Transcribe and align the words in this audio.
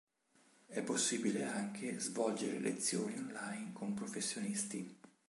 È 0.65 0.81
possibile 0.81 1.43
anche 1.43 1.99
svolgere 1.99 2.57
lezioni 2.57 3.13
online 3.19 3.69
con 3.71 3.93
professionisti. 3.93 4.97